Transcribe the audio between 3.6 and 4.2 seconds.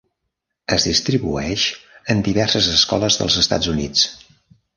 Units.